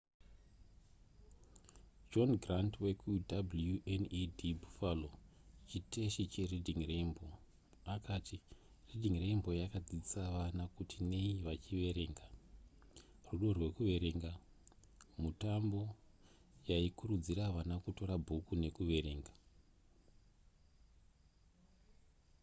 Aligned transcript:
john 2.11 2.31
grant 2.43 2.73
wekuwned 2.83 3.31
buffalo 4.59 5.09
chiteshi 5.69 6.23
chereading 6.33 6.81
rainbow 6.91 7.29
akati 7.95 8.37
reading 8.89 9.15
rainbow 9.23 9.53
yakadzidzisa 9.61 10.21
vana 10.35 10.63
kuti 10.75 10.97
nei 11.09 11.31
vachiverenga,... 11.45 12.25
rudo 13.27 13.47
rwekuverenga 13.57 14.31
-[mutambo] 14.37 15.83
yaikurudzira 16.69 17.45
vana 17.55 17.75
kutora 17.83 18.15
bhuku 18.25 18.53
nekuverenga 18.61 19.33